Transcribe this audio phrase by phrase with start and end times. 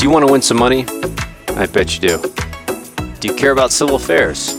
[0.00, 0.86] Do you want to win some money?
[1.48, 2.34] I bet you do.
[3.20, 4.56] Do you care about civil affairs?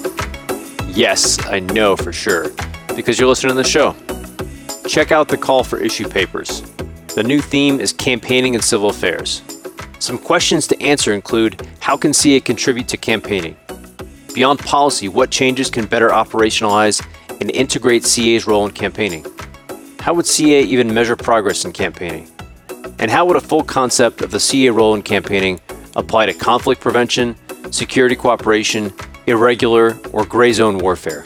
[0.90, 2.52] Yes, I know for sure,
[2.96, 3.96] because you're listening to the show.
[4.88, 6.62] Check out the call for issue papers.
[7.16, 9.42] The new theme is campaigning and civil affairs.
[9.98, 13.58] Some questions to answer include how can CA contribute to campaigning?
[14.36, 17.04] Beyond policy, what changes can better operationalize
[17.42, 19.26] and integrate CA's role in campaigning?
[20.02, 22.31] How would CA even measure progress in campaigning?
[23.02, 25.60] And how would a full concept of the CA role in campaigning
[25.96, 27.36] apply to conflict prevention,
[27.72, 28.94] security cooperation,
[29.26, 31.26] irregular, or gray zone warfare.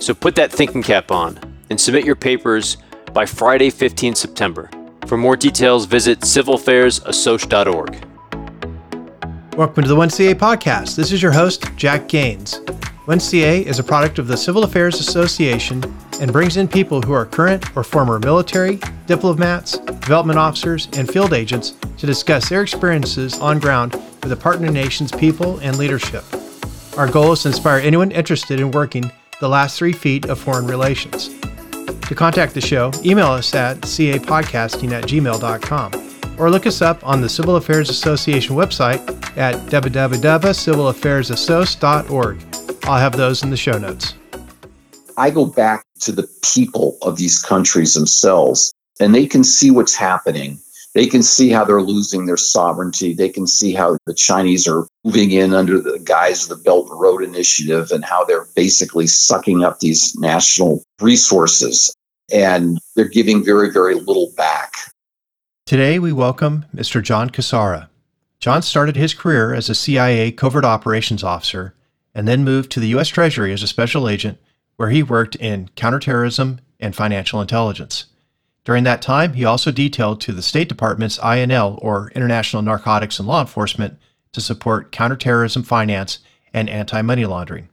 [0.00, 1.38] So put that thinking cap on
[1.70, 2.76] and submit your papers
[3.14, 4.68] by Friday, 15 September.
[5.06, 8.06] For more details, visit civilaffairsassoc.org.
[9.56, 10.94] Welcome to the 1CA podcast.
[10.94, 12.60] This is your host, Jack Gaines.
[13.06, 15.84] 1CA is a product of the Civil Affairs Association
[16.20, 21.34] and brings in people who are current or former military, diplomats, development officers, and field
[21.34, 26.24] agents to discuss their experiences on ground with the partner nation's people and leadership.
[26.96, 30.66] Our goal is to inspire anyone interested in working the last three feet of foreign
[30.66, 31.28] relations.
[31.28, 35.92] To contact the show, email us at capodcasting at gmail.com
[36.38, 39.06] or look us up on the Civil Affairs Association website
[39.36, 42.53] at www.civilaffairsassoc.org.
[42.86, 44.14] I'll have those in the show notes.
[45.16, 49.94] I go back to the people of these countries themselves, and they can see what's
[49.94, 50.58] happening.
[50.94, 53.14] They can see how they're losing their sovereignty.
[53.14, 56.90] They can see how the Chinese are moving in under the guise of the Belt
[56.90, 61.94] and Road Initiative and how they're basically sucking up these national resources.
[62.30, 64.74] And they're giving very, very little back.
[65.64, 67.02] Today, we welcome Mr.
[67.02, 67.88] John Cassara.
[68.40, 71.74] John started his career as a CIA covert operations officer
[72.14, 73.08] and then moved to the U.S.
[73.08, 74.38] Treasury as a special agent,
[74.76, 78.06] where he worked in counterterrorism and financial intelligence.
[78.64, 83.28] During that time, he also detailed to the State Department's INL, or International Narcotics and
[83.28, 83.98] Law Enforcement,
[84.32, 86.20] to support counterterrorism finance
[86.52, 87.68] and anti money laundering.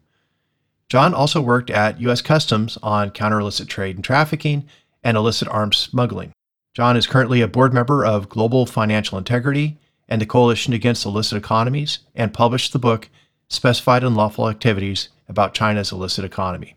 [0.90, 2.22] John also worked at U.S.
[2.22, 4.68] Customs on counter illicit trade and trafficking
[5.04, 6.34] and illicit arms smuggling.
[6.74, 9.78] John is currently a board member of Global Financial Integrity
[10.10, 13.10] and the Coalition Against Illicit Economies and published the book
[13.52, 16.74] Specified Unlawful Activities about China's Illicit Economy.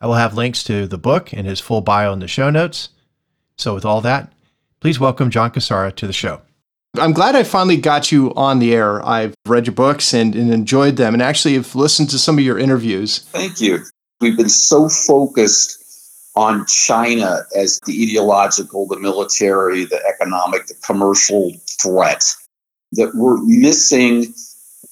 [0.00, 2.90] I will have links to the book and his full bio in the show notes.
[3.56, 4.32] So, with all that,
[4.78, 6.40] please welcome John Cassara to the show.
[6.96, 9.04] I'm glad I finally got you on the air.
[9.04, 12.44] I've read your books and, and enjoyed them, and actually have listened to some of
[12.44, 13.18] your interviews.
[13.18, 13.80] Thank you.
[14.20, 15.82] We've been so focused
[16.36, 22.22] on China as the ideological, the military, the economic, the commercial threat
[22.92, 24.32] that we're missing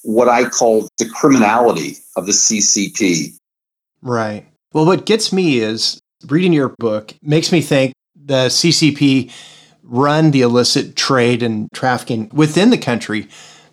[0.03, 3.37] what I call the criminality of the CCP.
[4.03, 4.47] Right.
[4.72, 9.33] Well, what gets me is reading your book makes me think the CCP
[9.83, 13.28] run the illicit trade and trafficking within the country,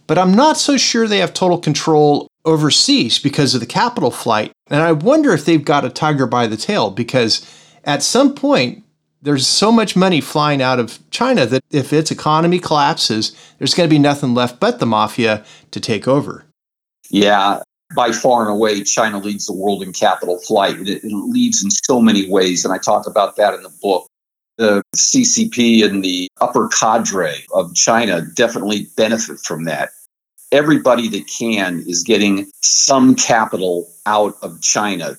[0.07, 4.51] but I'm not so sure they have total control overseas because of the capital flight.
[4.67, 7.45] And I wonder if they've got a tiger by the tail because
[7.83, 8.83] at some point,
[9.21, 13.89] there's so much money flying out of China that if its economy collapses, there's going
[13.89, 16.45] to be nothing left but the mafia to take over.
[17.09, 17.61] Yeah,
[17.95, 20.79] by far and away, China leads the world in capital flight.
[20.79, 24.07] It, it leads in so many ways, and I talk about that in the book
[24.57, 29.89] the CCP and the upper cadre of China definitely benefit from that.
[30.51, 35.17] Everybody that can is getting some capital out of China,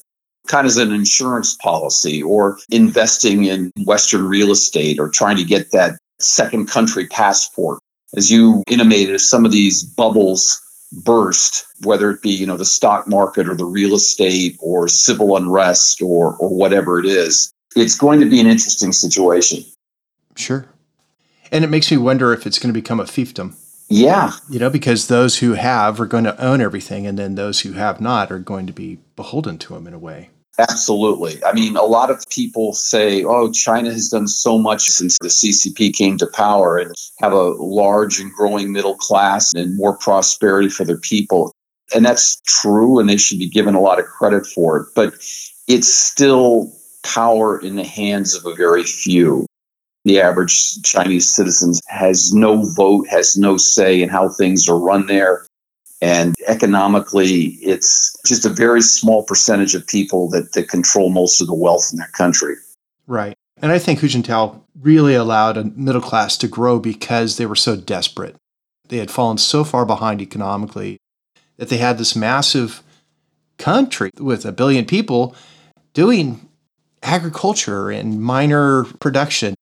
[0.48, 5.44] kind of as an insurance policy or investing in Western real estate or trying to
[5.44, 7.78] get that second country passport.
[8.16, 10.60] As you intimated, some of these bubbles
[10.92, 15.36] burst, whether it be, you know, the stock market or the real estate or civil
[15.36, 19.64] unrest or or whatever it is, it's going to be an interesting situation.
[20.36, 20.66] Sure.
[21.52, 23.54] And it makes me wonder if it's going to become a fiefdom.
[23.88, 24.32] Yeah.
[24.48, 27.72] You know, because those who have are going to own everything, and then those who
[27.72, 30.30] have not are going to be beholden to them in a way.
[30.58, 31.42] Absolutely.
[31.44, 35.28] I mean, a lot of people say, oh, China has done so much since the
[35.28, 40.68] CCP came to power and have a large and growing middle class and more prosperity
[40.68, 41.52] for their people.
[41.94, 44.88] And that's true, and they should be given a lot of credit for it.
[44.96, 45.14] But
[45.68, 46.72] it's still
[47.04, 49.46] power in the hands of a very few.
[50.04, 55.06] The average Chinese citizen has no vote, has no say in how things are run
[55.06, 55.46] there.
[56.00, 61.48] And economically, it's just a very small percentage of people that, that control most of
[61.48, 62.54] the wealth in their country.
[63.06, 63.34] Right.
[63.60, 67.56] And I think Hu Jintao really allowed a middle class to grow because they were
[67.56, 68.36] so desperate.
[68.88, 70.98] They had fallen so far behind economically
[71.56, 72.82] that they had this massive
[73.58, 75.34] country with a billion people
[75.92, 76.48] doing
[77.02, 79.54] agriculture and minor production.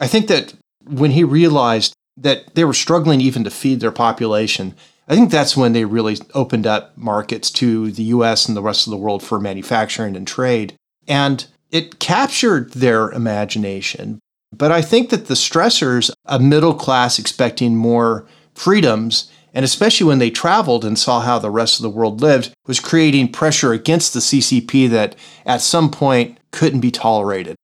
[0.00, 0.54] I think that
[0.86, 4.74] when he realized that they were struggling even to feed their population.
[5.10, 8.86] I think that's when they really opened up markets to the US and the rest
[8.86, 10.74] of the world for manufacturing and trade.
[11.08, 14.20] And it captured their imagination.
[14.56, 18.24] But I think that the stressors, a middle class expecting more
[18.54, 22.54] freedoms, and especially when they traveled and saw how the rest of the world lived,
[22.68, 27.56] was creating pressure against the CCP that at some point couldn't be tolerated.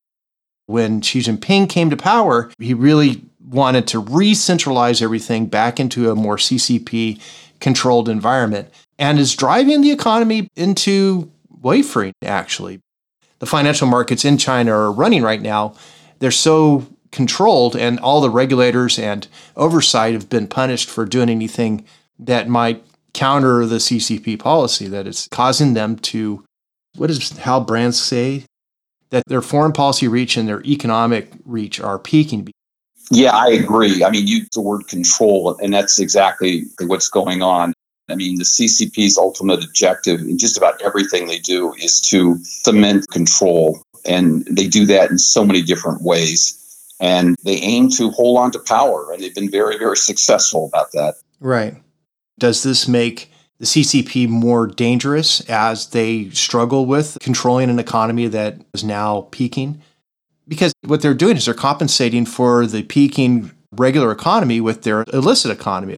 [0.66, 6.10] When Xi Jinping came to power, he really wanted to re centralize everything back into
[6.10, 7.20] a more CCP
[7.60, 12.80] controlled environment and is driving the economy into wafering, actually.
[13.38, 15.74] The financial markets in China are running right now.
[16.18, 19.26] They're so controlled, and all the regulators and
[19.56, 21.84] oversight have been punished for doing anything
[22.18, 26.44] that might counter the CCP policy, that it's causing them to,
[26.96, 28.44] what does Hal Brands say?
[29.10, 32.50] That their foreign policy reach and their economic reach are peaking.
[33.10, 34.02] Yeah, I agree.
[34.04, 37.72] I mean, you use the word control, and that's exactly what's going on.
[38.08, 43.06] I mean, the CCP's ultimate objective in just about everything they do is to cement
[43.10, 43.82] control.
[44.04, 46.62] And they do that in so many different ways.
[47.00, 49.12] And they aim to hold on to power.
[49.12, 51.16] And they've been very, very successful about that.
[51.40, 51.76] Right.
[52.38, 58.60] Does this make the CCP more dangerous as they struggle with controlling an economy that
[58.72, 59.82] is now peaking?
[60.48, 65.50] Because what they're doing is they're compensating for the peaking regular economy with their illicit
[65.50, 65.96] economy.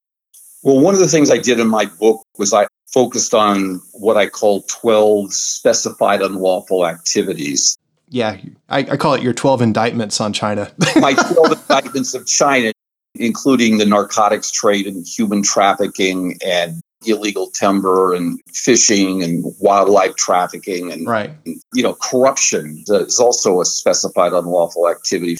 [0.63, 4.17] Well, one of the things I did in my book was I focused on what
[4.17, 7.77] I call 12 specified unlawful activities.
[8.09, 10.73] Yeah, I, I call it your 12 indictments on China.
[10.97, 12.73] my 12 indictments of China,
[13.15, 20.91] including the narcotics trade and human trafficking and illegal timber and fishing and wildlife trafficking
[20.91, 21.31] and right.
[21.73, 25.37] you know corruption is also a specified unlawful activity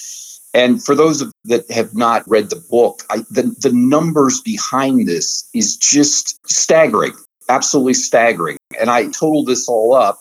[0.53, 5.47] and for those that have not read the book, I, the, the numbers behind this
[5.53, 7.13] is just staggering,
[7.47, 8.57] absolutely staggering.
[8.79, 10.19] And I totaled this all up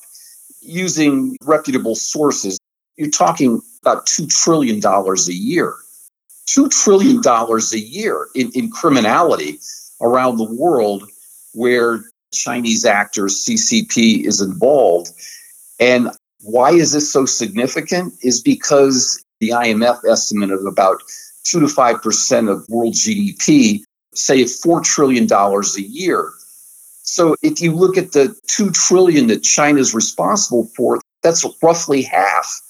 [0.61, 2.59] using reputable sources.
[2.97, 5.75] You're talking about $2 trillion a year.
[6.47, 9.61] $2 trillion a year in, in criminality
[10.01, 11.09] around the world
[11.55, 15.11] where Chinese actors, CCP, is involved.
[15.81, 16.11] And
[16.43, 18.15] why is this so significant?
[18.23, 21.03] Is because the IMF estimate of about
[21.45, 23.81] 2 to 5% of world GDP,
[24.15, 26.33] say $4 trillion a year.
[27.03, 32.03] So if you look at the 2 trillion that China is responsible for, that's roughly
[32.03, 32.61] half.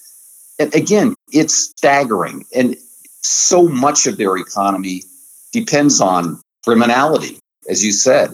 [0.59, 2.45] And again, it's staggering.
[2.55, 2.77] And
[3.21, 5.03] so much of their economy
[5.51, 7.39] depends on criminality,
[7.69, 8.31] as you said.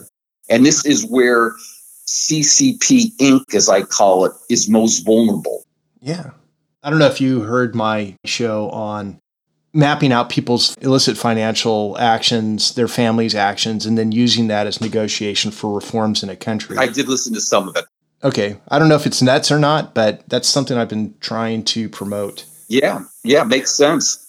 [0.50, 1.52] And this is where
[2.06, 5.64] CCP Inc., as I call it, is most vulnerable.
[6.02, 6.32] Yeah.
[6.84, 9.20] I don't know if you heard my show on
[9.74, 15.52] mapping out people's illicit financial actions, their families' actions, and then using that as negotiation
[15.52, 16.78] for reforms in a country.
[16.78, 17.86] I did listen to some of it.
[18.24, 18.58] Okay.
[18.70, 21.90] I don't know if it's nuts or not, but that's something I've been trying to
[21.90, 22.46] promote.
[22.68, 23.04] Yeah.
[23.24, 23.44] Yeah.
[23.44, 24.22] Makes sense.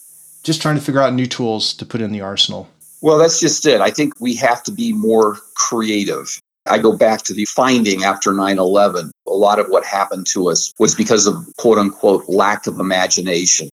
[0.42, 2.68] Just trying to figure out new tools to put in the arsenal.
[3.02, 3.80] Well, that's just it.
[3.80, 6.40] I think we have to be more creative.
[6.66, 9.10] I go back to the finding after 9 11.
[9.26, 13.68] A lot of what happened to us was because of quote unquote lack of imagination.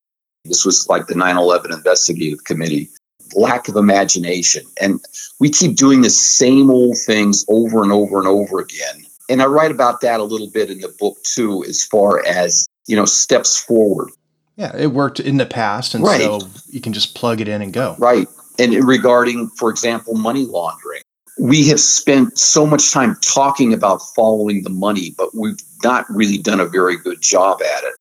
[0.46, 2.90] This was like the 9 11 investigative committee.
[3.36, 4.64] Lack of imagination.
[4.80, 5.00] And
[5.40, 9.06] we keep doing the same old things over and over and over again.
[9.30, 12.68] And I write about that a little bit in the book too, as far as,
[12.88, 14.10] you know, steps forward.
[14.58, 15.96] Yeah, it worked in the past.
[15.96, 16.22] And right.
[16.22, 17.96] so you can just plug it in and go.
[17.98, 18.28] Right.
[18.60, 21.02] And regarding, for example, money laundering
[21.40, 26.38] we have spent so much time talking about following the money, but we've not really
[26.38, 27.96] done a very good job at it.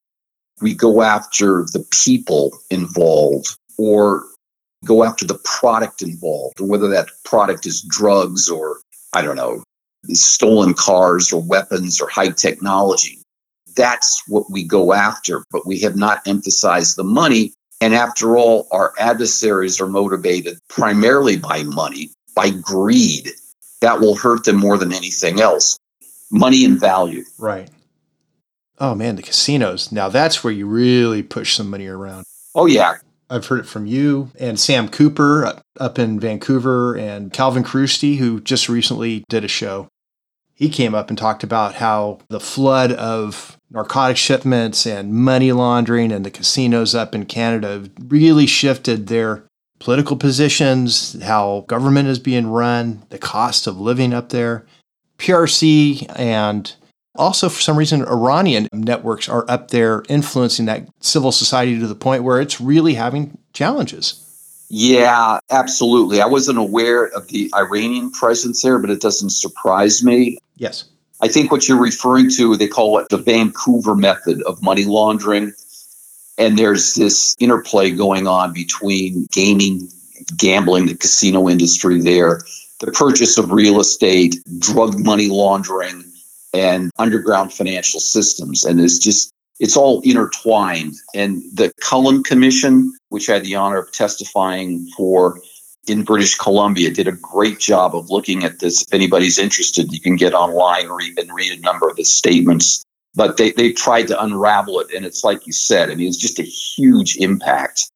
[0.61, 4.25] We go after the people involved or
[4.85, 8.81] go after the product involved, whether that product is drugs or,
[9.13, 9.63] I don't know,
[10.09, 13.23] stolen cars or weapons or high technology.
[13.77, 17.55] That's what we go after, but we have not emphasized the money.
[17.83, 23.33] And after all, our adversaries are motivated primarily by money by greed.
[23.81, 25.81] That will hurt them more than anything else.
[26.31, 27.25] Money and value.
[27.39, 27.69] Right.
[28.79, 29.91] Oh man, the casinos.
[29.91, 32.25] Now that's where you really push some money around.
[32.55, 32.99] Oh yeah.
[33.29, 38.41] I've heard it from you and Sam Cooper up in Vancouver and Calvin Chrustie, who
[38.41, 39.89] just recently did a show.
[40.63, 46.13] He came up and talked about how the flood of narcotic shipments and money laundering
[46.13, 49.43] and the casinos up in Canada really shifted their
[49.81, 54.65] political positions, how government is being run, the cost of living up there.
[55.19, 56.73] PRC and
[57.17, 61.97] also, for some reason, Iranian networks are up there influencing that civil society to the
[61.97, 64.22] point where it's really having challenges.
[64.75, 66.23] Yeah, absolutely.
[66.23, 70.39] I wasn't aware of the Iranian presence there, but it doesn't surprise me.
[70.57, 70.85] Yes.
[71.21, 75.53] I think what you're referring to, they call it the Vancouver method of money laundering.
[76.39, 79.91] And there's this interplay going on between gaming,
[80.39, 82.41] gambling, the casino industry there,
[82.81, 86.03] the purchase of real estate, drug money laundering,
[86.55, 88.65] and underground financial systems.
[88.65, 90.97] And it's just, it's all intertwined.
[91.15, 95.41] And the Cullen Commission, which I had the honor of testifying for
[95.87, 98.83] in British Columbia, did a great job of looking at this.
[98.83, 102.83] If anybody's interested, you can get online and read a number of the statements.
[103.15, 104.93] But they, they tried to unravel it.
[104.93, 107.89] And it's like you said, I mean, it's just a huge impact.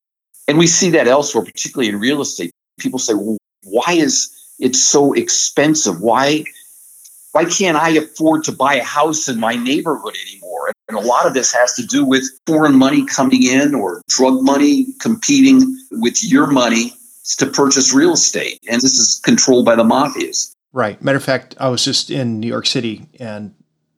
[0.46, 2.52] And we see that elsewhere, particularly in real estate.
[2.78, 4.30] People say, well, why is
[4.60, 6.00] it so expensive?
[6.00, 6.44] Why
[7.32, 10.55] why can't I afford to buy a house in my neighborhood anymore?
[10.88, 14.42] And a lot of this has to do with foreign money coming in or drug
[14.42, 16.92] money competing with your money
[17.38, 18.60] to purchase real estate.
[18.68, 20.54] And this is controlled by the mafias.
[20.72, 21.00] Right.
[21.02, 23.54] Matter of fact, I was just in New York City and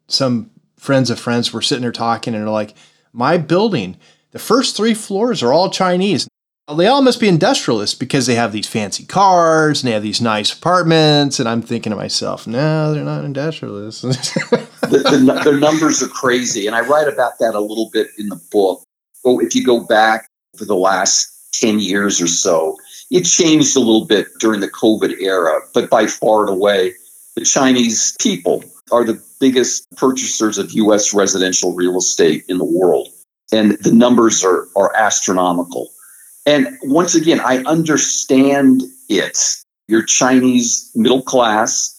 [0.07, 2.75] some friends of friends were sitting there talking and they're like,
[3.13, 3.97] my building,
[4.31, 6.29] the first three floors are all Chinese.
[6.75, 10.21] They all must be industrialists because they have these fancy cars and they have these
[10.21, 11.41] nice apartments.
[11.41, 14.05] And I'm thinking to myself, no, they're not industrialists.
[14.91, 16.67] the, the, their numbers are crazy.
[16.67, 18.83] And I write about that a little bit in the book.
[19.25, 22.77] But if you go back for the last 10 years or so,
[23.11, 26.93] it changed a little bit during the COVID era, but by far and away,
[27.37, 33.09] the Chinese people are the biggest purchasers of US residential real estate in the world.
[33.53, 35.91] And the numbers are, are astronomical.
[36.45, 39.39] And once again, I understand it.
[39.87, 41.95] You're Chinese middle class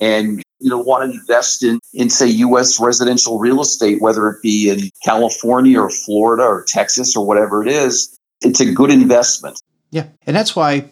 [0.00, 4.42] and you know want to invest in in say US residential real estate whether it
[4.42, 9.60] be in California or Florida or Texas or whatever it is it's a good investment.
[9.90, 10.06] Yeah.
[10.26, 10.90] And that's why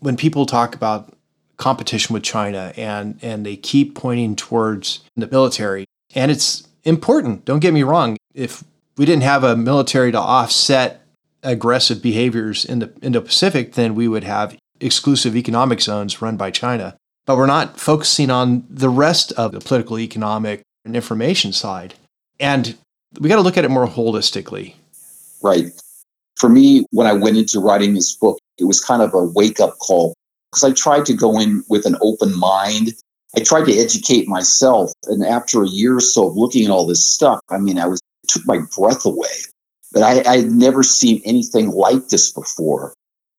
[0.00, 1.12] when people talk about
[1.56, 7.60] competition with China and and they keep pointing towards the military and it's important, don't
[7.60, 8.64] get me wrong, if
[8.96, 11.02] we didn't have a military to offset
[11.42, 16.96] aggressive behaviors in the Indo-Pacific, then we would have exclusive economic zones run by China.
[17.26, 21.94] But we're not focusing on the rest of the political, economic, and information side.
[22.38, 22.76] And
[23.18, 24.74] we got to look at it more holistically.
[25.42, 25.66] Right.
[26.36, 29.60] For me, when I went into writing this book, it was kind of a wake
[29.60, 30.14] up call
[30.50, 32.92] because I tried to go in with an open mind.
[33.36, 34.92] I tried to educate myself.
[35.06, 37.86] And after a year or so of looking at all this stuff, I mean, I
[37.86, 39.28] was, took my breath away
[39.94, 42.92] but I, I had never seen anything like this before.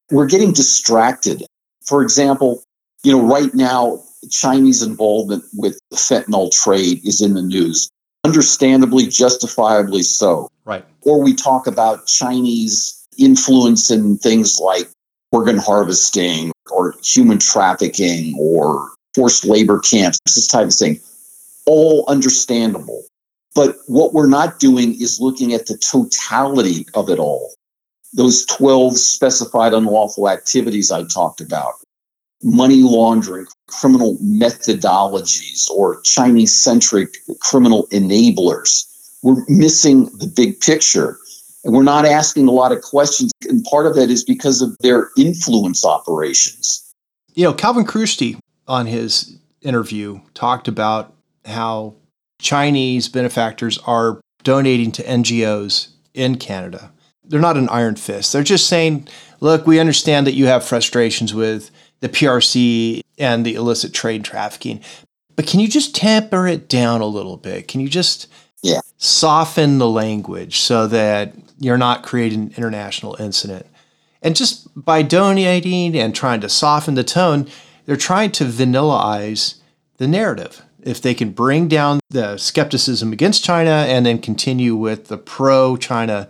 [0.09, 1.43] We're getting distracted.
[1.85, 2.63] For example,
[3.05, 7.89] you know, right now, Chinese involvement with the fentanyl trade is in the news,
[8.23, 10.49] understandably, justifiably so.
[10.65, 10.83] Right.
[11.03, 14.89] Or we talk about Chinese influence in things like
[15.31, 20.99] organ harvesting or human trafficking or forced labor camps, this type of thing.
[21.67, 23.03] All understandable.
[23.53, 27.53] But what we're not doing is looking at the totality of it all.
[28.13, 31.73] Those 12 specified unlawful activities I talked about,
[32.45, 38.85] money laundering, criminal methodologies, or Chinese centric criminal enablers.
[39.23, 41.17] We're missing the big picture.
[41.63, 43.31] And we're not asking a lot of questions.
[43.49, 46.93] And part of that is because of their influence operations.
[47.33, 48.37] You know, Calvin Chrustie
[48.67, 51.13] on his interview talked about
[51.45, 51.95] how
[52.39, 56.91] Chinese benefactors are donating to NGOs in Canada.
[57.23, 58.31] They're not an iron fist.
[58.31, 59.07] They're just saying,
[59.39, 61.71] look, we understand that you have frustrations with
[62.05, 64.79] the PRC and the illicit trade trafficking,
[65.35, 67.67] but can you just temper it down a little bit?
[67.67, 68.27] Can you just
[68.61, 68.81] yeah.
[68.97, 73.65] soften the language so that you're not creating an international incident?
[74.21, 77.47] And just by donating and trying to soften the tone,
[77.85, 79.55] they're trying to vanillaize
[79.97, 85.07] the narrative if they can bring down the skepticism against China and then continue with
[85.07, 86.29] the pro China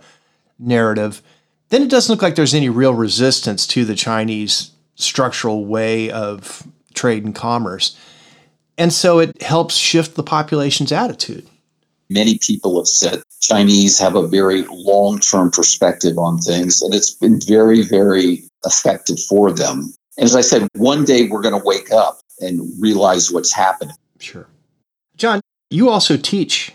[0.58, 1.20] narrative,
[1.68, 6.66] then it doesn't look like there's any real resistance to the Chinese structural way of
[6.94, 7.96] trade and commerce.
[8.78, 11.46] And so it helps shift the population's attitude.
[12.08, 17.10] Many people have said Chinese have a very long term perspective on things, and it's
[17.10, 19.94] been very, very effective for them.
[20.16, 23.92] And as I said, one day we're going to wake up and realize what's happened.
[24.20, 24.46] Sure.
[25.16, 26.72] John, you also teach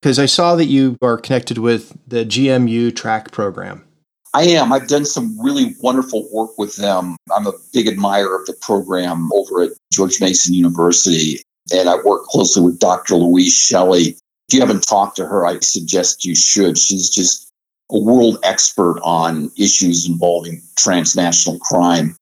[0.00, 3.84] because I saw that you are connected with the GMU TraCCC program.
[4.32, 4.72] I am.
[4.72, 7.16] I've done some really wonderful work with them.
[7.34, 12.24] I'm a big admirer of the program over at George Mason University, and I work
[12.24, 13.16] closely with Dr.
[13.16, 14.16] Louise Shelley.
[14.48, 16.78] If you haven't talked to her, I suggest you should.
[16.78, 17.50] She's just
[17.90, 22.14] a world expert on issues involving transnational crime.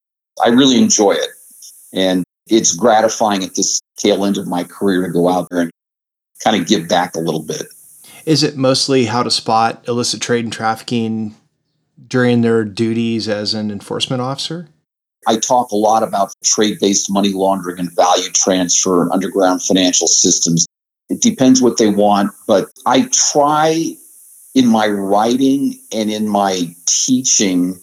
[0.42, 1.28] I really enjoy it.
[1.92, 5.70] And it's gratifying at this tail end of my career to go out there and
[6.42, 7.64] kind of give back a little bit.
[8.24, 11.34] Is it mostly how to spot illicit trade and trafficking
[12.06, 14.68] during their duties as an enforcement officer?
[15.26, 20.06] I talk a lot about trade based money laundering and value transfer and underground financial
[20.06, 20.66] systems.
[21.08, 23.96] It depends what they want, but I try
[24.54, 27.78] in my writing and in my teaching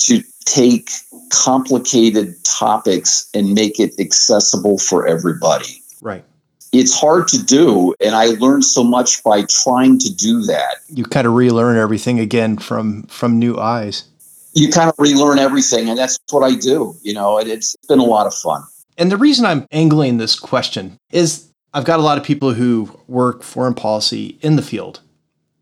[0.00, 0.90] to take
[1.30, 5.82] complicated topics and make it accessible for everybody.
[6.00, 6.24] Right.
[6.72, 10.76] It's hard to do, and I learned so much by trying to do that.
[10.88, 14.04] You kind of relearn everything again from from new eyes.
[14.52, 16.94] You kind of relearn everything, and that's what I do.
[17.02, 18.62] You know, and it's been a lot of fun.
[18.98, 22.98] And the reason I'm angling this question is I've got a lot of people who
[23.06, 25.00] work foreign policy in the field.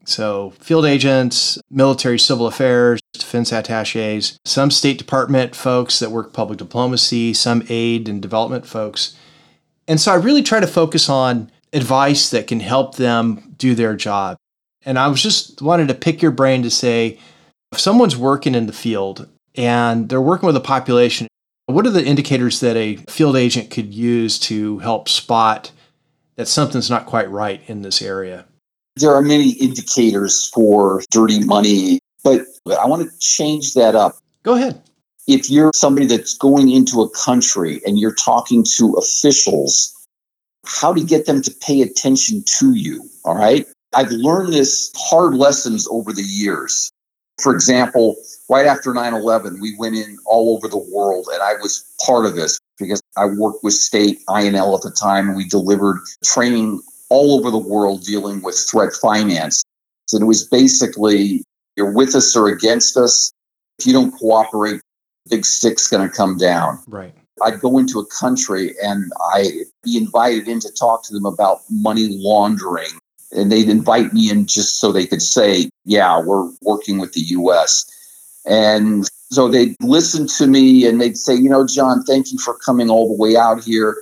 [0.07, 6.59] So, field agents, military civil affairs, defense attaches, some State Department folks that work public
[6.59, 9.17] diplomacy, some aid and development folks.
[9.89, 13.95] And so I really try to focus on advice that can help them do their
[13.95, 14.37] job.
[14.85, 17.19] And I was just wanted to pick your brain to say
[17.73, 21.27] if someone's working in the field and they're working with a population,
[21.67, 25.73] what are the indicators that a field agent could use to help spot
[26.37, 28.45] that something's not quite right in this area?
[28.97, 34.17] There are many indicators for dirty money, but I want to change that up.
[34.43, 34.81] Go ahead
[35.27, 39.93] if you're somebody that's going into a country and you're talking to officials,
[40.65, 43.09] how to get them to pay attention to you.
[43.25, 43.67] All right.
[43.95, 46.91] I've learned this hard lessons over the years.
[47.41, 48.17] For example,
[48.49, 52.25] right after 9 11, we went in all over the world, and I was part
[52.25, 56.81] of this because I worked with state INL at the time, and we delivered training
[57.09, 59.65] all over the world dealing with threat finance.
[60.13, 61.45] And it was basically
[61.77, 63.33] you're with us or against us.
[63.79, 64.81] If you don't cooperate,
[65.29, 66.83] big stick's going to come down.
[66.87, 67.15] Right.
[67.43, 71.61] I'd go into a country and I'd be invited in to talk to them about
[71.71, 72.91] money laundering.
[73.33, 77.21] And they'd invite me in just so they could say, yeah, we're working with the
[77.21, 77.85] US.
[78.47, 82.57] And so they'd listen to me and they'd say, you know, John, thank you for
[82.65, 83.97] coming all the way out here.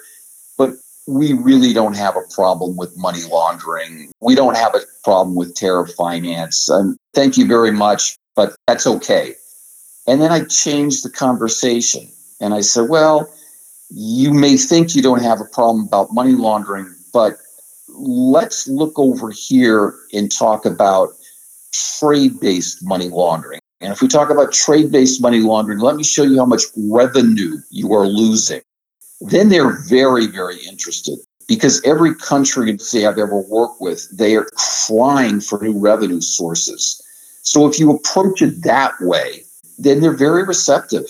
[0.56, 0.74] But
[1.08, 4.12] we really don't have a problem with money laundering.
[4.20, 6.68] We don't have a problem with terror finance.
[6.68, 9.34] And thank you very much, but that's okay.
[10.06, 12.08] And then I changed the conversation
[12.40, 13.32] and I said, well,
[13.90, 17.38] you may think you don't have a problem about money laundering, but
[17.88, 21.10] let's look over here and talk about
[21.72, 23.60] trade based money laundering.
[23.80, 26.62] And if we talk about trade based money laundering, let me show you how much
[26.76, 28.62] revenue you are losing.
[29.20, 34.46] Then they're very, very interested because every country, say, I've ever worked with, they are
[34.86, 37.00] crying for new revenue sources.
[37.42, 39.43] So if you approach it that way,
[39.78, 41.04] then they're very receptive.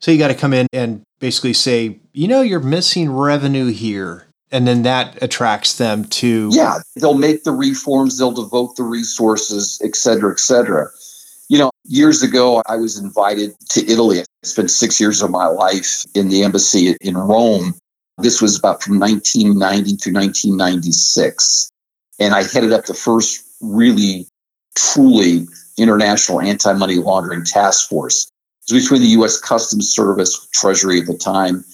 [0.00, 4.26] So you got to come in and basically say, you know, you're missing revenue here.
[4.52, 6.50] And then that attracts them to.
[6.52, 10.88] Yeah, they'll make the reforms, they'll devote the resources, et cetera, et cetera.
[11.48, 14.20] You know, years ago, I was invited to Italy.
[14.20, 17.74] I spent six years of my life in the embassy in Rome.
[18.18, 21.68] This was about from 1990 to 1996.
[22.18, 24.26] And I headed up the first really,
[24.74, 25.46] truly
[25.76, 28.30] International Anti Money Laundering Task Force.
[28.68, 29.38] It was between the U.S.
[29.38, 31.64] Customs Service, Treasury at the time,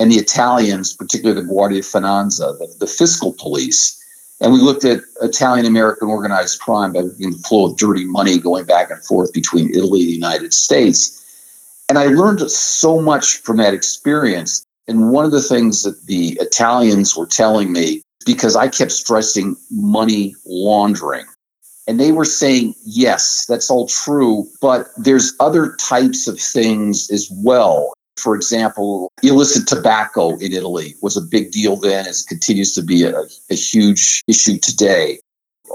[0.00, 3.96] and the Italians, particularly the Guardia Finanza, the, the fiscal police.
[4.40, 8.64] And we looked at Italian American organized crime by the flow of dirty money going
[8.64, 11.16] back and forth between Italy and the United States.
[11.88, 14.64] And I learned so much from that experience.
[14.88, 19.56] And one of the things that the Italians were telling me, because I kept stressing
[19.70, 21.26] money laundering,
[21.86, 27.28] and they were saying, yes, that's all true, but there's other types of things as
[27.42, 27.92] well.
[28.16, 32.06] For example, illicit tobacco in Italy was a big deal then.
[32.06, 35.20] It continues to be a, a huge issue today.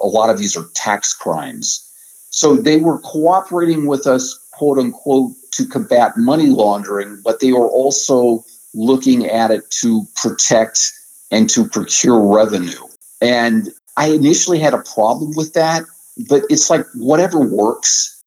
[0.02, 1.82] A lot of these are tax crimes.
[2.30, 7.68] So they were cooperating with us, quote unquote, to combat money laundering, but they were
[7.68, 10.92] also looking at it to protect
[11.32, 12.88] and to procure revenue.
[13.22, 15.84] And I initially had a problem with that
[16.30, 18.22] but it's like whatever works.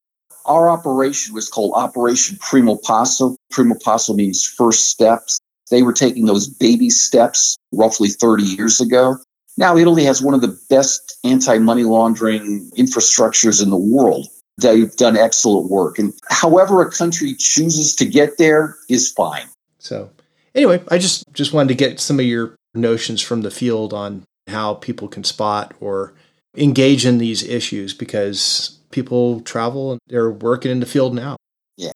[0.45, 3.37] Our operation was called Operation Primo Passo.
[3.51, 5.39] Primo Passo means first steps.
[5.71, 9.17] They were taking those baby steps roughly 30 years ago.
[9.59, 14.29] Now, Italy has one of the best anti money laundering infrastructures in the world.
[14.57, 15.99] They've done excellent work.
[15.99, 19.47] And however a country chooses to get there is fine.
[19.79, 20.11] So,
[20.55, 24.25] anyway, I just, just wanted to get some of your notions from the field on
[24.47, 26.15] how people can spot or
[26.59, 31.37] engage in these issues because people travel and they're working in the field now.
[31.77, 31.93] Yeah.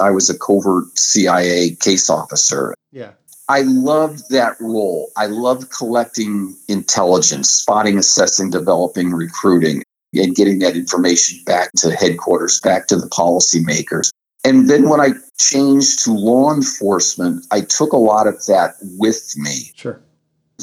[0.00, 2.74] I was a covert CIA case officer.
[2.92, 3.12] Yeah.
[3.48, 5.10] I loved that role.
[5.16, 9.82] I loved collecting intelligence, spotting, assessing, developing, recruiting,
[10.14, 14.10] and getting that information back to headquarters, back to the policymakers.
[14.44, 19.34] And then when I changed to law enforcement, I took a lot of that with
[19.36, 19.72] me.
[19.74, 20.00] Sure.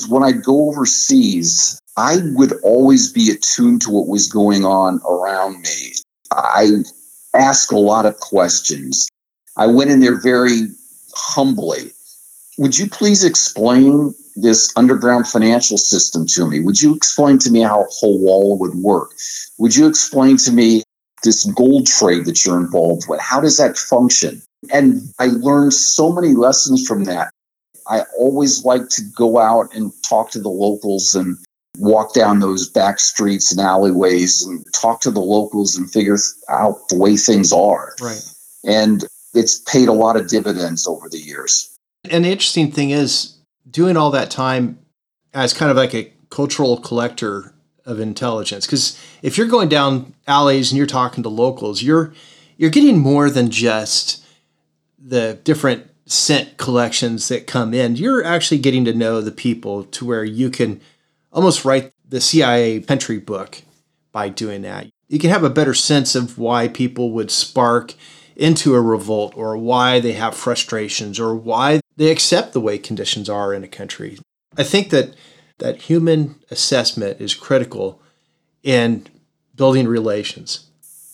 [0.07, 5.61] When I'd go overseas, I would always be attuned to what was going on around
[5.61, 5.93] me.
[6.31, 6.83] I
[7.33, 9.07] asked a lot of questions.
[9.57, 10.67] I went in there very
[11.13, 11.91] humbly.
[12.57, 16.61] Would you please explain this underground financial system to me?
[16.61, 19.11] Would you explain to me how Hawala would work?
[19.57, 20.83] Would you explain to me
[21.23, 23.19] this gold trade that you're involved with?
[23.19, 24.41] How does that function?
[24.71, 27.31] And I learned so many lessons from that.
[27.87, 31.37] I always like to go out and talk to the locals and
[31.77, 36.17] walk down those back streets and alleyways and talk to the locals and figure
[36.49, 37.95] out the way things are.
[38.01, 38.21] Right.
[38.65, 41.73] And it's paid a lot of dividends over the years.
[42.09, 43.37] And the interesting thing is,
[43.69, 44.77] doing all that time
[45.33, 47.53] as kind of like a cultural collector
[47.85, 52.13] of intelligence, because if you're going down alleys and you're talking to locals, you're
[52.57, 54.23] you're getting more than just
[54.99, 57.95] the different scent collections that come in.
[57.95, 60.79] You're actually getting to know the people to where you can
[61.31, 63.61] almost write the CIA entry book
[64.11, 64.87] by doing that.
[65.07, 67.93] You can have a better sense of why people would spark
[68.35, 73.29] into a revolt or why they have frustrations or why they accept the way conditions
[73.29, 74.17] are in a country.
[74.57, 75.15] I think that
[75.59, 78.01] that human assessment is critical
[78.63, 79.05] in
[79.55, 80.70] building relations.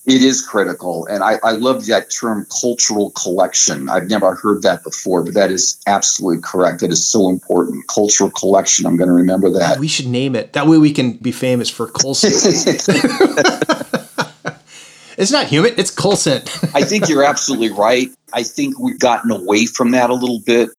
[0.07, 1.05] It is critical.
[1.07, 3.89] And I, I love that term cultural collection.
[3.89, 6.79] I've never heard that before, but that is absolutely correct.
[6.79, 7.85] That is so important.
[7.89, 8.85] Cultural collection.
[8.85, 9.79] I'm going to remember that.
[9.79, 10.53] We should name it.
[10.53, 12.31] That way we can be famous for Coulson.
[15.17, 16.41] it's not human, it's Coulson.
[16.73, 18.07] I think you're absolutely right.
[18.31, 20.69] I think we've gotten away from that a little bit.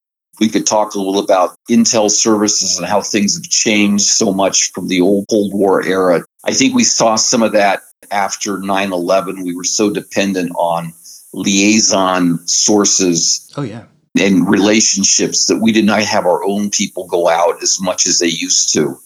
[0.40, 4.72] We could talk a little about Intel services and how things have changed so much
[4.72, 6.24] from the old Cold War era.
[6.44, 9.44] I think we saw some of that after 9 11.
[9.44, 10.92] We were so dependent on
[11.32, 13.52] liaison sources.
[13.56, 13.84] Oh, yeah.
[14.18, 18.18] And relationships that we did not have our own people go out as much as
[18.18, 18.98] they used to.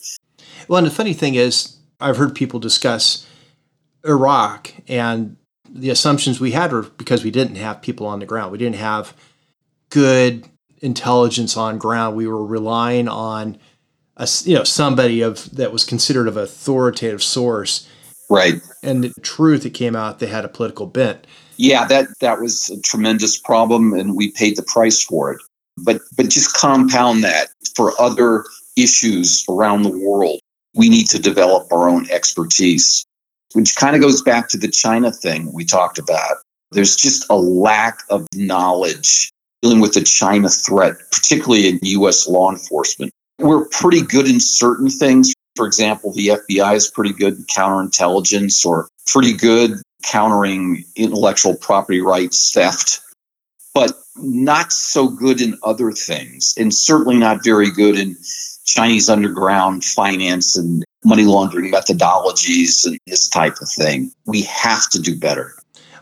[0.69, 3.27] Well, and the funny thing is, I've heard people discuss
[4.05, 5.37] Iraq and
[5.69, 8.53] the assumptions we had were because we didn't have people on the ground.
[8.53, 9.15] We didn't have
[9.88, 10.47] good
[10.81, 12.17] intelligence on ground.
[12.17, 13.59] We were relying on
[14.17, 17.88] a, you know somebody of that was considered of authoritative source.
[18.33, 18.62] Right.
[18.83, 21.27] And the truth it came out they had a political bent.
[21.59, 25.42] Yeah, that that was a tremendous problem and we paid the price for it.
[25.77, 30.40] But but just compound that for other issues around the world.
[30.75, 33.05] We need to develop our own expertise,
[33.53, 36.37] which kind of goes back to the China thing we talked about.
[36.71, 42.51] There's just a lack of knowledge dealing with the China threat, particularly in US law
[42.51, 43.12] enforcement.
[43.38, 45.35] We're pretty good in certain things.
[45.57, 52.01] For example, the FBI is pretty good in counterintelligence or pretty good countering intellectual property
[52.01, 53.01] rights theft,
[53.75, 58.17] but not so good in other things, and certainly not very good in
[58.65, 64.12] Chinese underground finance and money laundering methodologies and this type of thing.
[64.27, 65.55] We have to do better.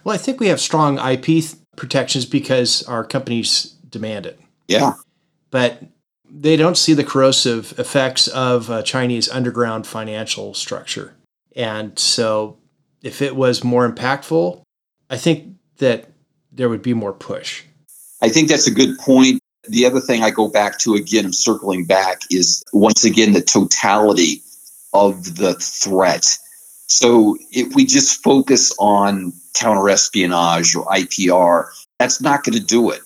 [0.05, 1.45] Well, I think we have strong IP
[1.77, 4.39] protections because our companies demand it.
[4.69, 4.95] Yeah.
[5.51, 5.83] But
[6.33, 11.15] they don't see the corrosive effects of a Chinese underground financial structure.
[11.57, 12.59] And so
[13.03, 14.63] if it was more impactful,
[15.09, 16.11] I think that
[16.53, 17.65] there would be more push.
[18.23, 19.41] I think that's a good point.
[19.69, 23.43] The other thing I go back to again, I'm circling back, is once again the
[23.43, 24.43] totality
[24.93, 26.39] of the threat.
[26.87, 31.67] So if we just focus on counter espionage or IPR,
[31.99, 33.01] that's not going to do it.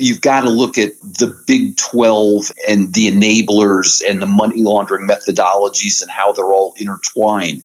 [0.00, 5.06] You've got to look at the big 12 and the enablers and the money laundering
[5.06, 7.62] methodologies and how they're all intertwined.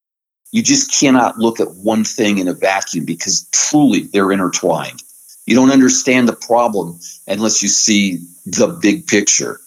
[0.52, 5.02] You just cannot look at one thing in a vacuum because truly they're intertwined.
[5.46, 9.60] You don't understand the problem unless you see the big picture.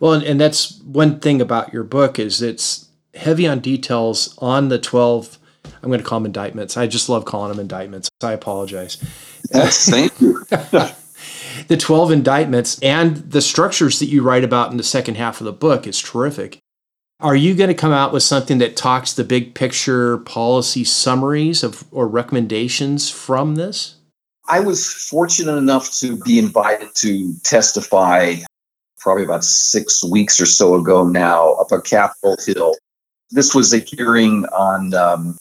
[0.00, 4.68] Well, and, and that's one thing about your book is it's heavy on details on
[4.68, 5.38] the 12
[5.82, 6.76] I'm going to call them indictments.
[6.76, 8.08] I just love calling them indictments.
[8.22, 8.96] I apologize.
[8.96, 10.44] Thank you.
[11.68, 15.44] the 12 indictments and the structures that you write about in the second half of
[15.44, 16.58] the book is terrific.
[17.18, 21.62] Are you going to come out with something that talks the big picture policy summaries
[21.62, 23.96] of or recommendations from this?
[24.48, 28.36] I was fortunate enough to be invited to testify
[28.98, 32.76] probably about six weeks or so ago now up on Capitol Hill.
[33.30, 35.36] This was a hearing on um,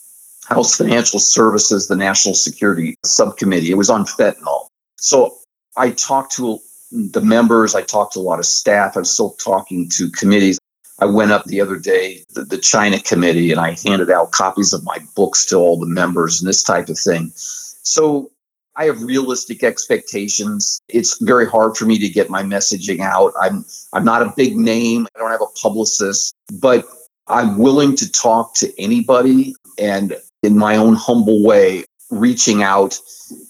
[0.48, 3.72] House Financial Services, the National Security Subcommittee.
[3.72, 4.68] It was on fentanyl.
[4.98, 5.36] So
[5.78, 6.60] I talked to
[6.92, 10.60] the members, I talked to a lot of staff, I'm still talking to committees.
[11.00, 14.72] I went up the other day, the, the China committee, and I handed out copies
[14.72, 17.32] of my books to all the members and this type of thing.
[17.36, 18.32] So
[18.78, 20.82] I have realistic expectations.
[20.88, 23.34] It's very hard for me to get my messaging out.
[23.40, 25.08] I'm I'm not a big name.
[25.16, 26.86] I don't have a publicist, but
[27.28, 33.00] I'm willing to talk to anybody and in my own humble way reaching out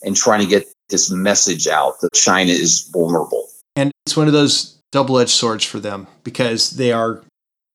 [0.04, 3.48] and trying to get this message out that China is vulnerable.
[3.76, 7.24] And it's one of those double-edged swords for them because they are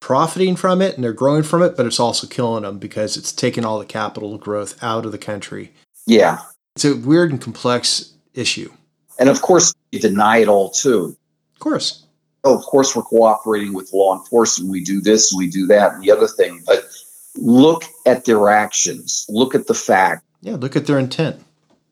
[0.01, 3.33] profiting from it and they're growing from it, but it's also killing them because it's
[3.33, 5.73] taking all the capital growth out of the country.
[6.07, 6.39] Yeah.
[6.77, 8.73] It's a weird and complex issue.
[9.19, 11.17] And of course, you deny it all too.
[11.53, 12.05] Of course.
[12.43, 14.71] Oh, of course, we're cooperating with law enforcement.
[14.71, 16.63] We do this, and we do that, and the other thing.
[16.67, 16.89] But
[17.37, 19.27] look at their actions.
[19.29, 20.25] Look at the fact.
[20.41, 21.45] Yeah, look at their intent.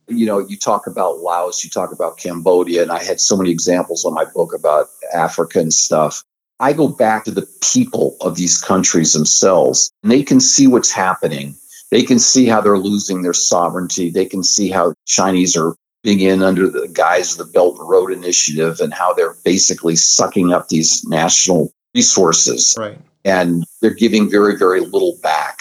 [0.09, 3.51] You know, you talk about Laos, you talk about Cambodia, and I had so many
[3.51, 6.23] examples on my book about Africa and stuff.
[6.61, 10.91] I go back to the people of these countries themselves, and they can see what's
[10.91, 11.55] happening.
[11.91, 14.11] They can see how they're losing their sovereignty.
[14.11, 17.89] They can see how Chinese are being in under the guise of the Belt and
[17.89, 22.75] Road Initiative and how they're basically sucking up these national resources.
[22.79, 22.99] Right.
[23.25, 25.59] And they're giving very, very little back.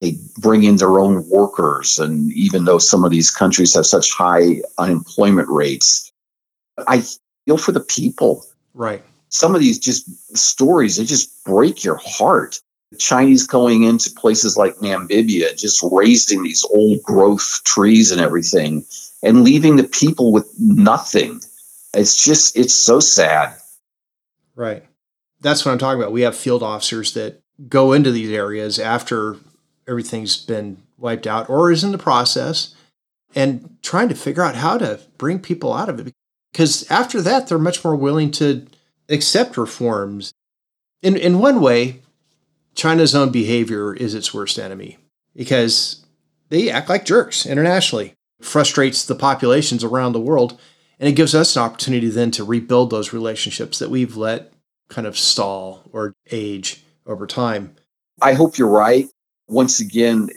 [0.00, 1.98] They bring in their own workers.
[1.98, 6.10] And even though some of these countries have such high unemployment rates,
[6.86, 7.04] I
[7.44, 8.44] feel for the people.
[8.72, 12.60] Right some of these just stories, they just break your heart.
[12.90, 18.84] The Chinese going into places like Namibia, just razing these old growth trees and everything,
[19.22, 21.40] and leaving the people with nothing.
[21.94, 23.54] It's just, it's so sad.
[24.56, 24.84] Right.
[25.40, 26.12] That's what I'm talking about.
[26.12, 29.36] We have field officers that go into these areas after
[29.88, 32.74] everything's been wiped out or is in the process
[33.34, 36.12] and trying to figure out how to bring people out of it.
[36.52, 38.66] Because after that, they're much more willing to
[39.08, 40.32] accept reforms.
[41.02, 42.02] In in one way,
[42.74, 44.98] China's own behavior is its worst enemy
[45.34, 46.04] because
[46.48, 48.14] they act like jerks internationally.
[48.40, 50.58] It frustrates the populations around the world,
[50.98, 54.52] and it gives us an opportunity then to rebuild those relationships that we've let
[54.88, 57.74] kind of stall or age over time.
[58.20, 59.08] I hope you're right.
[59.50, 60.28] Once again,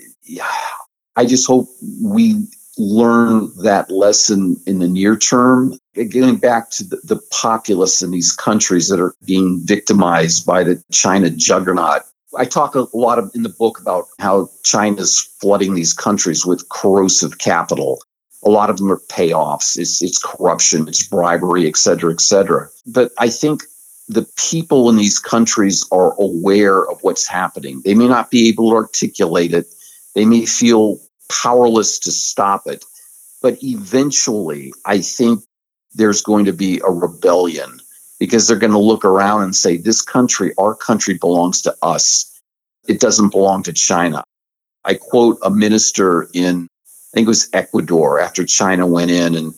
[1.15, 1.67] I just hope
[2.01, 2.47] we
[2.79, 5.77] learn that lesson in the near term.
[5.93, 10.83] Getting back to the, the populace in these countries that are being victimized by the
[10.91, 12.01] China juggernaut.
[12.35, 16.67] I talk a lot of, in the book about how China's flooding these countries with
[16.69, 18.01] corrosive capital.
[18.43, 19.77] A lot of them are payoffs.
[19.77, 22.69] It's, it's corruption, it's bribery, et cetera, et cetera.
[22.87, 23.61] But I think
[24.07, 27.81] the people in these countries are aware of what's happening.
[27.83, 29.67] They may not be able to articulate it.
[30.13, 32.83] They may feel powerless to stop it.
[33.41, 35.43] But eventually, I think
[35.93, 37.81] there's going to be a rebellion
[38.19, 42.29] because they're going to look around and say, This country, our country belongs to us.
[42.87, 44.23] It doesn't belong to China.
[44.85, 49.53] I quote a minister in, I think it was Ecuador, after China went in and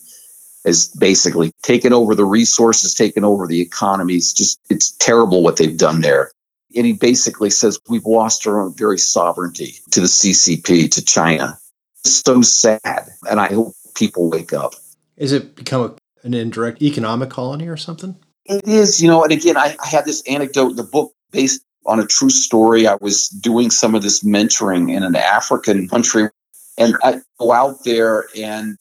[0.65, 4.34] has basically taken over the resources, taken over the economies.
[4.34, 6.32] Just, it's terrible what they've done there.
[6.75, 11.58] And he basically says, We've lost our own very sovereignty to the CCP, to China
[12.04, 13.08] It's so sad.
[13.30, 14.73] And I hope people wake up.
[15.15, 18.15] Is it become a, an indirect economic colony or something?
[18.45, 21.63] It is, you know, and again, I, I had this anecdote in the book based
[21.86, 22.88] on a true story.
[22.88, 26.30] I was doing some of this mentoring in an African country,
[26.78, 28.78] and I go out there and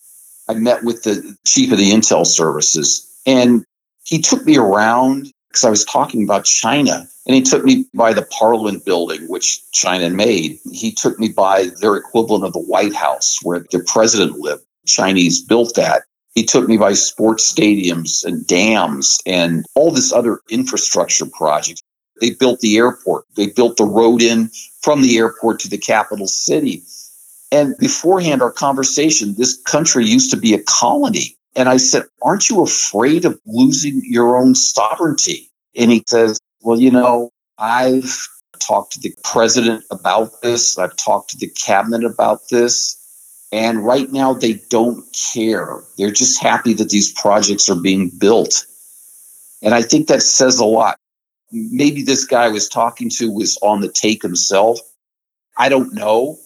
[0.48, 3.64] I met with the chief of the intel services, and
[4.04, 7.06] he took me around because I was talking about China.
[7.26, 10.58] And he took me by the Parliament building, which China made.
[10.70, 14.62] He took me by their equivalent of the White House, where the president lived.
[14.86, 16.02] Chinese built that.
[16.34, 21.80] He took me by sports stadiums and dams and all this other infrastructure projects.
[22.20, 23.24] They built the airport.
[23.36, 24.50] They built the road in
[24.82, 26.82] from the airport to the capital city.
[27.54, 31.36] And beforehand, our conversation, this country used to be a colony.
[31.54, 35.52] And I said, Aren't you afraid of losing your own sovereignty?
[35.76, 38.26] And he says, Well, you know, I've
[38.58, 43.00] talked to the president about this, I've talked to the cabinet about this.
[43.52, 45.80] And right now, they don't care.
[45.96, 48.66] They're just happy that these projects are being built.
[49.62, 50.98] And I think that says a lot.
[51.52, 54.80] Maybe this guy I was talking to was on the take himself.
[55.56, 56.40] I don't know,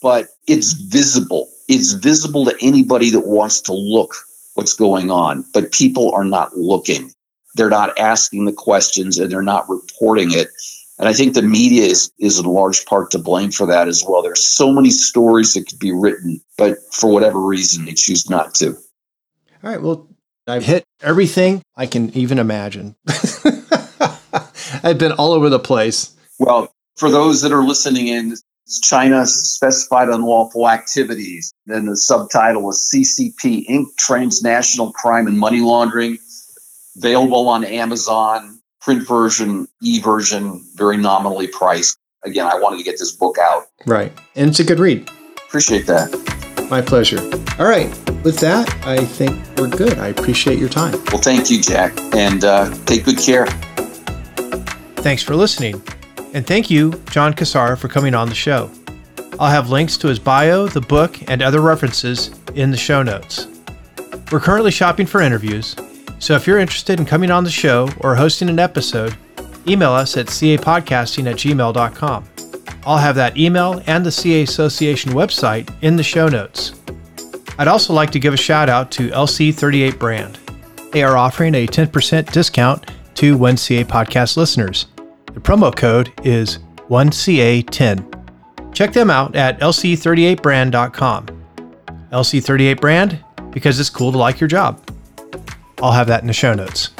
[0.00, 0.90] but it's mm-hmm.
[0.90, 1.48] visible.
[1.68, 4.14] It's visible to anybody that wants to look
[4.54, 7.12] what's going on, but people are not looking.
[7.54, 10.48] They're not asking the questions and they're not reporting it.
[10.98, 14.04] And I think the media is, is in large part to blame for that as
[14.06, 14.22] well.
[14.22, 18.54] There's so many stories that could be written, but for whatever reason, they choose not
[18.56, 18.70] to.
[18.70, 19.80] All right.
[19.80, 20.08] Well,
[20.48, 22.96] I've hit everything I can even imagine.
[24.82, 26.16] I've been all over the place.
[26.38, 28.34] Well, for those that are listening in,
[28.68, 31.52] China specified unlawful activities.
[31.66, 33.86] Then the subtitle was CCP Inc.
[33.96, 36.18] Transnational Crime and Money Laundering.
[36.96, 41.96] Available on Amazon, print version, e version, very nominally priced.
[42.24, 43.68] Again, I wanted to get this book out.
[43.86, 44.12] Right.
[44.34, 45.08] And it's a good read.
[45.46, 46.66] Appreciate that.
[46.70, 47.20] My pleasure.
[47.58, 47.88] All right.
[48.24, 49.98] With that, I think we're good.
[49.98, 50.92] I appreciate your time.
[51.12, 53.46] Well, thank you, Jack, and uh, take good care.
[54.96, 55.82] Thanks for listening.
[56.34, 58.70] And thank you, John Cassara, for coming on the show.
[59.40, 63.46] I'll have links to his bio, the book, and other references in the show notes.
[64.30, 65.76] We're currently shopping for interviews,
[66.18, 69.16] so if you're interested in coming on the show or hosting an episode,
[69.66, 72.24] email us at capodcasting at gmail.com.
[72.84, 76.72] I'll have that email and the CA Association website in the show notes.
[77.58, 80.38] I'd also like to give a shout out to LC38 Brand.
[80.92, 84.86] They are offering a 10% discount to 1CA podcast listeners.
[85.38, 88.74] The promo code is 1CA10.
[88.74, 91.26] Check them out at lc38brand.com.
[92.10, 94.82] LC38 Brand because it's cool to like your job.
[95.80, 96.90] I'll have that in the show notes.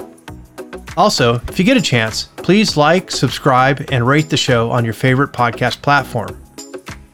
[0.97, 4.95] Also, if you get a chance, please like, subscribe, and rate the show on your
[4.95, 6.41] favorite podcast platform.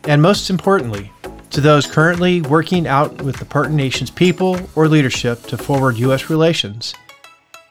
[0.06, 1.10] And most importantly,
[1.52, 6.28] to those currently working out with the partner nation's people or leadership to forward U.S.
[6.28, 6.94] relations,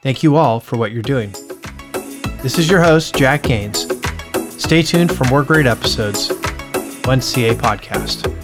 [0.02, 1.32] thank you all for what you're doing.
[2.44, 3.86] This is your host, Jack Gaines.
[4.62, 6.28] Stay tuned for more great episodes.
[6.28, 8.43] 1CA Podcast.